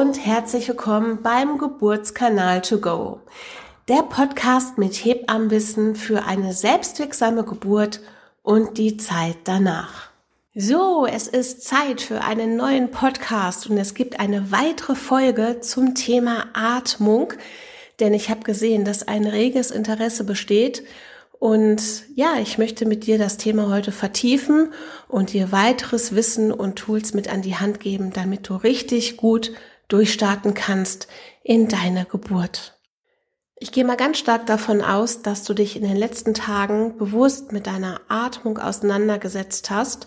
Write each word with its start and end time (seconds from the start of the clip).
herzlich 0.00 0.66
willkommen 0.66 1.18
beim 1.22 1.58
Geburtskanal 1.58 2.62
to 2.62 2.78
go. 2.78 3.20
Der 3.86 4.02
Podcast 4.02 4.78
mit 4.78 4.94
Hebammenwissen 4.94 5.94
für 5.94 6.24
eine 6.24 6.54
selbstwirksame 6.54 7.44
Geburt 7.44 8.00
und 8.42 8.78
die 8.78 8.96
Zeit 8.96 9.36
danach. 9.44 10.08
So, 10.54 11.06
es 11.06 11.28
ist 11.28 11.64
Zeit 11.64 12.00
für 12.00 12.22
einen 12.22 12.56
neuen 12.56 12.90
Podcast 12.90 13.68
und 13.68 13.76
es 13.76 13.92
gibt 13.92 14.20
eine 14.20 14.50
weitere 14.50 14.94
Folge 14.94 15.60
zum 15.60 15.94
Thema 15.94 16.46
Atmung, 16.54 17.34
denn 18.00 18.14
ich 18.14 18.30
habe 18.30 18.40
gesehen, 18.40 18.86
dass 18.86 19.06
ein 19.06 19.26
reges 19.26 19.70
Interesse 19.70 20.24
besteht 20.24 20.82
und 21.38 22.04
ja, 22.14 22.38
ich 22.40 22.56
möchte 22.56 22.86
mit 22.86 23.04
dir 23.04 23.18
das 23.18 23.36
Thema 23.36 23.68
heute 23.68 23.92
vertiefen 23.92 24.72
und 25.08 25.34
dir 25.34 25.52
weiteres 25.52 26.14
Wissen 26.14 26.52
und 26.52 26.76
Tools 26.76 27.12
mit 27.12 27.30
an 27.30 27.42
die 27.42 27.56
Hand 27.56 27.80
geben, 27.80 28.14
damit 28.14 28.48
du 28.48 28.56
richtig 28.56 29.18
gut 29.18 29.52
durchstarten 29.92 30.54
kannst 30.54 31.08
in 31.42 31.68
deine 31.68 32.06
Geburt. 32.06 32.78
Ich 33.56 33.72
gehe 33.72 33.84
mal 33.84 33.96
ganz 33.96 34.18
stark 34.18 34.46
davon 34.46 34.80
aus, 34.80 35.20
dass 35.20 35.44
du 35.44 35.52
dich 35.52 35.76
in 35.76 35.82
den 35.82 35.96
letzten 35.96 36.32
Tagen 36.32 36.96
bewusst 36.96 37.52
mit 37.52 37.66
deiner 37.66 38.00
Atmung 38.08 38.56
auseinandergesetzt 38.56 39.70
hast 39.70 40.06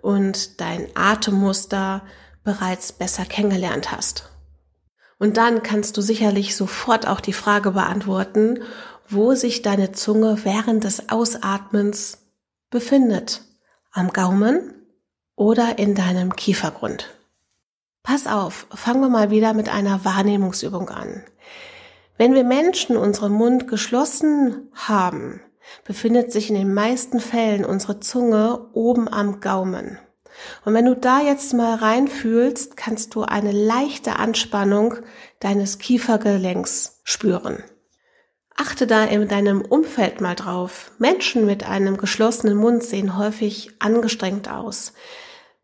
und 0.00 0.58
dein 0.60 0.88
Atemmuster 0.94 2.02
bereits 2.44 2.92
besser 2.92 3.26
kennengelernt 3.26 3.92
hast. 3.92 4.30
Und 5.18 5.36
dann 5.36 5.62
kannst 5.62 5.96
du 5.96 6.00
sicherlich 6.00 6.56
sofort 6.56 7.06
auch 7.06 7.20
die 7.20 7.32
Frage 7.32 7.72
beantworten, 7.72 8.62
wo 9.08 9.34
sich 9.34 9.62
deine 9.62 9.92
Zunge 9.92 10.38
während 10.44 10.84
des 10.84 11.10
Ausatmens 11.10 12.18
befindet. 12.70 13.42
Am 13.92 14.12
Gaumen 14.12 14.74
oder 15.36 15.78
in 15.78 15.94
deinem 15.94 16.34
Kiefergrund. 16.36 17.14
Pass 18.04 18.26
auf, 18.26 18.66
fangen 18.74 19.00
wir 19.00 19.08
mal 19.08 19.30
wieder 19.30 19.54
mit 19.54 19.70
einer 19.70 20.04
Wahrnehmungsübung 20.04 20.90
an. 20.90 21.24
Wenn 22.18 22.34
wir 22.34 22.44
Menschen 22.44 22.98
unseren 22.98 23.32
Mund 23.32 23.66
geschlossen 23.66 24.68
haben, 24.74 25.40
befindet 25.84 26.30
sich 26.30 26.50
in 26.50 26.54
den 26.54 26.74
meisten 26.74 27.18
Fällen 27.18 27.64
unsere 27.64 28.00
Zunge 28.00 28.68
oben 28.74 29.08
am 29.08 29.40
Gaumen. 29.40 29.98
Und 30.66 30.74
wenn 30.74 30.84
du 30.84 30.94
da 30.94 31.22
jetzt 31.22 31.54
mal 31.54 31.76
reinfühlst, 31.76 32.76
kannst 32.76 33.14
du 33.14 33.22
eine 33.22 33.52
leichte 33.52 34.16
Anspannung 34.16 34.96
deines 35.40 35.78
Kiefergelenks 35.78 37.00
spüren. 37.04 37.64
Achte 38.54 38.86
da 38.86 39.04
in 39.04 39.26
deinem 39.28 39.62
Umfeld 39.62 40.20
mal 40.20 40.34
drauf. 40.34 40.92
Menschen 40.98 41.46
mit 41.46 41.66
einem 41.66 41.96
geschlossenen 41.96 42.58
Mund 42.58 42.84
sehen 42.84 43.16
häufig 43.16 43.70
angestrengt 43.78 44.50
aus. 44.50 44.92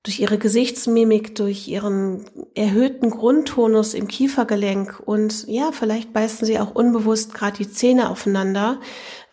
Durch 0.02 0.20
ihre 0.20 0.38
Gesichtsmimik, 0.38 1.34
durch 1.34 1.68
ihren 1.68 2.24
erhöhten 2.54 3.10
Grundtonus 3.10 3.92
im 3.92 4.08
Kiefergelenk 4.08 4.98
und 5.04 5.46
ja, 5.46 5.72
vielleicht 5.72 6.14
beißen 6.14 6.46
sie 6.46 6.58
auch 6.58 6.74
unbewusst 6.74 7.34
gerade 7.34 7.58
die 7.58 7.70
Zähne 7.70 8.08
aufeinander, 8.08 8.80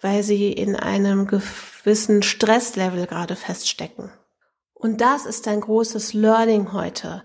weil 0.01 0.23
sie 0.23 0.51
in 0.51 0.75
einem 0.75 1.25
gewissen 1.25 2.21
Stresslevel 2.21 3.07
gerade 3.07 3.37
feststecken. 3.37 4.11
Und 4.73 4.99
das 4.99 5.25
ist 5.25 5.47
ein 5.47 5.61
großes 5.61 6.13
Learning 6.13 6.73
heute. 6.73 7.23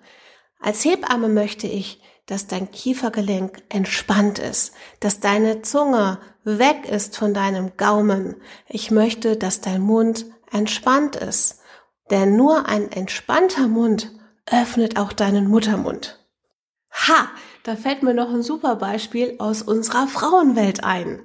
Als 0.60 0.84
Hebamme 0.84 1.28
möchte 1.28 1.66
ich, 1.66 2.00
dass 2.26 2.46
dein 2.46 2.70
Kiefergelenk 2.70 3.62
entspannt 3.68 4.38
ist, 4.38 4.72
dass 5.00 5.20
deine 5.20 5.62
Zunge 5.62 6.18
weg 6.44 6.88
ist 6.88 7.16
von 7.16 7.34
deinem 7.34 7.76
Gaumen. 7.76 8.36
Ich 8.68 8.90
möchte, 8.90 9.36
dass 9.36 9.60
dein 9.60 9.82
Mund 9.82 10.26
entspannt 10.50 11.16
ist. 11.16 11.61
Denn 12.12 12.36
nur 12.36 12.68
ein 12.68 12.92
entspannter 12.92 13.68
Mund 13.68 14.12
öffnet 14.44 14.98
auch 14.98 15.14
deinen 15.14 15.48
Muttermund. 15.48 16.20
Ha, 16.90 17.30
da 17.62 17.74
fällt 17.74 18.02
mir 18.02 18.12
noch 18.12 18.28
ein 18.28 18.42
super 18.42 18.76
Beispiel 18.76 19.36
aus 19.38 19.62
unserer 19.62 20.06
Frauenwelt 20.06 20.84
ein. 20.84 21.24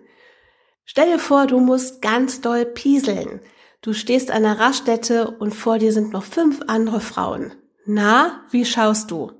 Stell 0.85 1.11
dir 1.11 1.19
vor, 1.19 1.45
du 1.45 1.59
musst 1.59 2.01
ganz 2.01 2.39
doll 2.39 2.65
pieseln. 2.65 3.41
Du 3.81 3.91
stehst 3.91 4.31
an 4.31 4.43
der 4.43 4.61
Raststätte 4.61 5.29
und 5.29 5.53
vor 5.53 5.77
dir 5.77 5.91
sind 5.91 6.13
noch 6.13 6.23
fünf 6.23 6.61
andere 6.67 7.01
Frauen. 7.01 7.53
Na, 7.85 8.45
wie 8.51 8.63
schaust 8.63 9.11
du? 9.11 9.33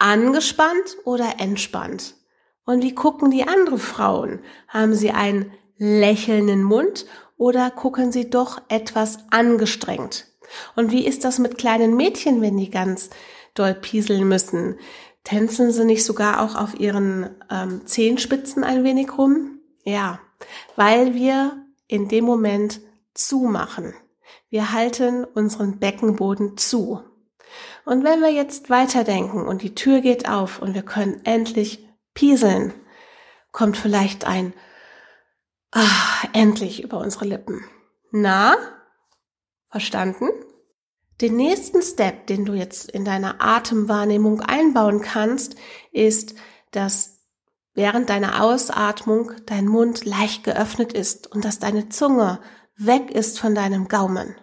Angespannt 0.00 0.96
oder 1.04 1.34
entspannt? 1.38 2.16
Und 2.64 2.82
wie 2.82 2.94
gucken 2.96 3.30
die 3.30 3.46
anderen 3.46 3.78
Frauen? 3.78 4.40
Haben 4.66 4.96
sie 4.96 5.12
einen 5.12 5.52
lächelnden 5.76 6.64
Mund 6.64 7.06
oder 7.36 7.70
gucken 7.70 8.10
sie 8.10 8.30
doch 8.30 8.60
etwas 8.68 9.20
angestrengt? 9.30 10.31
Und 10.76 10.92
wie 10.92 11.06
ist 11.06 11.24
das 11.24 11.38
mit 11.38 11.58
kleinen 11.58 11.96
Mädchen, 11.96 12.40
wenn 12.40 12.56
die 12.56 12.70
ganz 12.70 13.10
doll 13.54 13.74
pieseln 13.74 14.28
müssen? 14.28 14.78
Tänzen 15.24 15.72
sie 15.72 15.84
nicht 15.84 16.04
sogar 16.04 16.42
auch 16.42 16.56
auf 16.56 16.78
ihren 16.78 17.30
ähm, 17.50 17.86
Zehenspitzen 17.86 18.64
ein 18.64 18.84
wenig 18.84 19.16
rum? 19.16 19.60
Ja, 19.84 20.20
weil 20.76 21.14
wir 21.14 21.64
in 21.86 22.08
dem 22.08 22.24
Moment 22.24 22.80
zumachen. 23.14 23.94
Wir 24.48 24.72
halten 24.72 25.24
unseren 25.24 25.78
Beckenboden 25.78 26.56
zu. 26.56 27.02
Und 27.84 28.04
wenn 28.04 28.20
wir 28.20 28.30
jetzt 28.30 28.70
weiterdenken 28.70 29.46
und 29.46 29.62
die 29.62 29.74
Tür 29.74 30.00
geht 30.00 30.28
auf 30.28 30.60
und 30.60 30.74
wir 30.74 30.82
können 30.82 31.20
endlich 31.24 31.86
pieseln, 32.14 32.72
kommt 33.50 33.76
vielleicht 33.76 34.26
ein 34.26 34.52
Ah, 35.74 36.28
endlich 36.34 36.84
über 36.84 36.98
unsere 36.98 37.24
Lippen. 37.24 37.64
Na? 38.10 38.56
Verstanden? 39.72 40.28
Den 41.22 41.34
nächsten 41.36 41.80
Step, 41.80 42.26
den 42.26 42.44
du 42.44 42.52
jetzt 42.52 42.90
in 42.90 43.06
deiner 43.06 43.40
Atemwahrnehmung 43.40 44.42
einbauen 44.42 45.00
kannst, 45.00 45.56
ist, 45.92 46.34
dass 46.72 47.20
während 47.72 48.10
deiner 48.10 48.42
Ausatmung 48.42 49.32
dein 49.46 49.66
Mund 49.66 50.04
leicht 50.04 50.44
geöffnet 50.44 50.92
ist 50.92 51.26
und 51.32 51.46
dass 51.46 51.58
deine 51.58 51.88
Zunge 51.88 52.38
weg 52.76 53.10
ist 53.10 53.40
von 53.40 53.54
deinem 53.54 53.88
Gaumen. 53.88 54.36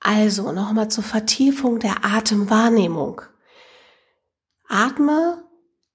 Also 0.00 0.50
nochmal 0.50 0.88
zur 0.90 1.04
Vertiefung 1.04 1.78
der 1.78 2.04
Atemwahrnehmung. 2.04 3.22
Atme 4.68 5.44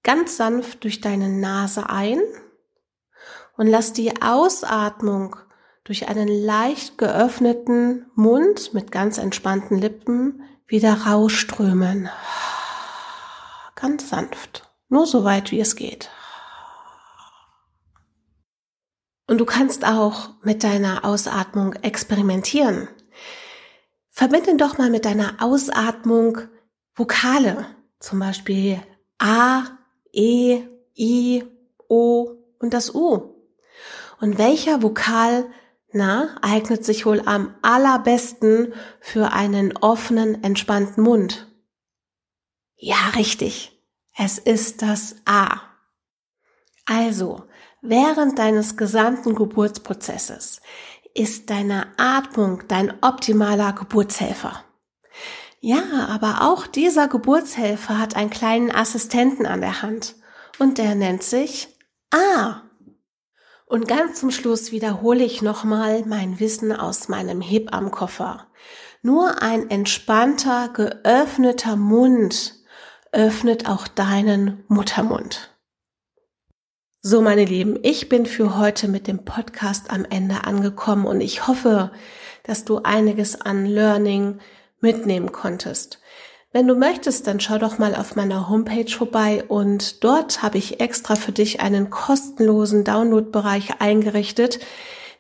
ganz 0.02 0.38
sanft 0.38 0.86
durch 0.86 1.02
deine 1.02 1.28
Nase 1.28 1.90
ein 1.90 2.22
und 3.58 3.68
lass 3.68 3.92
die 3.92 4.22
Ausatmung 4.22 5.36
durch 5.84 6.08
einen 6.08 6.28
leicht 6.28 6.98
geöffneten 6.98 8.06
Mund 8.16 8.74
mit 8.74 8.92
ganz 8.92 9.18
entspannten 9.18 9.78
Lippen 9.78 10.44
wieder 10.68 10.94
rausströmen. 11.06 12.10
Ganz 13.76 14.10
sanft. 14.10 14.70
Nur 14.88 15.06
so 15.06 15.24
weit, 15.24 15.52
wie 15.52 15.60
es 15.60 15.76
geht. 15.76 16.10
Und 19.28 19.40
du 19.40 19.46
kannst 19.46 19.86
auch 19.86 20.30
mit 20.44 20.64
deiner 20.64 21.06
Ausatmung 21.06 21.74
experimentieren. 21.82 22.88
Verbinde 24.10 24.56
doch 24.58 24.78
mal 24.78 24.90
mit 24.90 25.06
deiner 25.06 25.38
Ausatmung 25.40 26.38
Vokale, 26.94 27.66
zum 28.00 28.20
Beispiel 28.20 28.80
A, 29.18 29.64
E, 30.12 30.62
I, 30.96 31.44
O 31.88 32.36
und 32.60 32.74
das 32.74 32.94
U. 32.94 33.34
Und 34.22 34.38
welcher 34.38 34.84
Vokal, 34.84 35.48
na, 35.94 36.36
eignet 36.42 36.84
sich 36.86 37.06
wohl 37.06 37.22
am 37.26 37.56
allerbesten 37.62 38.74
für 39.00 39.32
einen 39.32 39.76
offenen, 39.78 40.44
entspannten 40.44 41.04
Mund? 41.04 41.48
Ja, 42.76 43.12
richtig. 43.16 43.72
Es 44.16 44.38
ist 44.38 44.82
das 44.82 45.16
A. 45.26 45.62
Also, 46.86 47.44
während 47.82 48.38
deines 48.38 48.78
gesamten 48.78 49.36
Geburtsprozesses 49.36 50.62
ist 51.14 51.50
deine 51.50 51.88
Atmung 51.98 52.64
dein 52.68 52.94
optimaler 53.02 53.74
Geburtshelfer. 53.74 54.64
Ja, 55.62 56.08
aber 56.10 56.42
auch 56.42 56.68
dieser 56.68 57.08
Geburtshelfer 57.08 57.98
hat 57.98 58.16
einen 58.16 58.30
kleinen 58.30 58.70
Assistenten 58.70 59.46
an 59.46 59.62
der 59.62 59.82
Hand 59.82 60.16
und 60.60 60.78
der 60.78 60.96
nennt 60.96 61.24
sich 61.24 61.70
A. 62.12 62.64
Und 63.74 63.88
ganz 63.88 64.20
zum 64.20 64.30
Schluss 64.30 64.72
wiederhole 64.72 65.24
ich 65.24 65.42
nochmal 65.42 66.04
mein 66.06 66.40
Wissen 66.40 66.72
aus 66.72 67.08
meinem 67.08 67.42
Hebammenkoffer. 67.42 68.46
Nur 69.02 69.42
ein 69.42 69.68
entspannter, 69.72 70.70
geöffneter 70.70 71.76
Mund 71.76 72.54
öffnet 73.12 73.68
auch 73.68 73.88
deinen 73.88 74.64
Muttermund. 74.68 75.58
So, 77.02 77.24
meine 77.24 77.46
Lieben, 77.46 77.80
ich 77.82 78.10
bin 78.10 78.28
für 78.28 78.60
heute 78.60 78.88
mit 78.88 79.08
dem 79.08 79.26
Podcast 79.26 79.90
am 79.90 80.06
Ende 80.06 80.44
angekommen 80.44 81.08
und 81.08 81.20
ich 81.20 81.48
hoffe, 81.48 81.92
dass 82.44 82.66
du 82.66 82.82
einiges 82.84 83.42
an 83.42 83.66
Learning 83.66 84.38
mitnehmen 84.82 85.32
konntest. 85.32 86.00
Wenn 86.54 86.68
du 86.68 86.76
möchtest, 86.76 87.26
dann 87.26 87.40
schau 87.40 87.58
doch 87.58 87.80
mal 87.80 87.96
auf 87.96 88.16
meiner 88.16 88.48
Homepage 88.48 88.88
vorbei 88.88 89.44
und 89.48 90.04
dort 90.04 90.44
habe 90.44 90.60
ich 90.60 90.80
extra 90.80 91.16
für 91.16 91.32
dich 91.32 91.62
einen 91.62 91.90
kostenlosen 91.90 92.84
Downloadbereich 92.84 93.82
eingerichtet, 93.82 94.60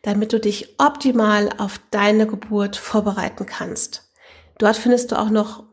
damit 0.03 0.31
du 0.31 0.39
dich 0.39 0.75
optimal 0.77 1.50
auf 1.57 1.80
deine 1.89 2.27
Geburt 2.27 2.75
vorbereiten 2.75 3.47
kannst. 3.47 4.12
Dort 4.59 4.77
findest 4.77 5.12
du 5.12 5.18
auch 5.18 5.31
noch 5.31 5.63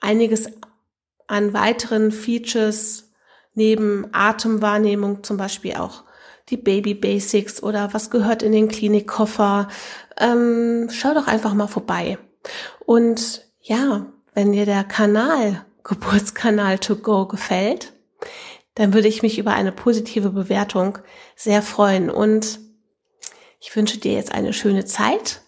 einiges 0.00 0.46
an 1.26 1.52
weiteren 1.52 2.12
Features 2.12 3.10
neben 3.54 4.06
Atemwahrnehmung 4.12 5.24
zum 5.24 5.36
Beispiel 5.36 5.74
auch 5.74 6.04
die 6.48 6.56
Baby 6.56 6.94
Basics 6.94 7.60
oder 7.60 7.92
was 7.92 8.10
gehört 8.10 8.44
in 8.44 8.52
den 8.52 8.68
Klinikkoffer. 8.68 9.66
Ähm, 10.16 10.90
schau 10.92 11.12
doch 11.12 11.26
einfach 11.26 11.54
mal 11.54 11.66
vorbei. 11.66 12.18
Und 12.86 13.44
ja, 13.60 14.06
wenn 14.34 14.52
dir 14.52 14.66
der 14.66 14.84
Kanal, 14.84 15.64
Geburtskanal 15.84 16.78
to 16.78 16.96
go 16.96 17.26
gefällt, 17.26 17.92
dann 18.74 18.94
würde 18.94 19.08
ich 19.08 19.22
mich 19.22 19.38
über 19.38 19.52
eine 19.52 19.72
positive 19.72 20.30
Bewertung 20.30 20.98
sehr 21.36 21.62
freuen. 21.62 22.10
Und 22.10 22.60
ich 23.60 23.74
wünsche 23.76 23.98
dir 23.98 24.12
jetzt 24.12 24.32
eine 24.32 24.52
schöne 24.52 24.84
Zeit. 24.84 25.42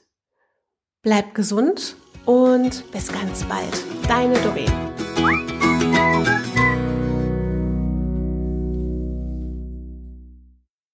Bleib 1.02 1.34
gesund 1.34 1.96
und 2.26 2.90
bis 2.92 3.12
ganz 3.12 3.44
bald. 3.44 3.82
Deine 4.08 4.34
Doreen. 4.40 4.72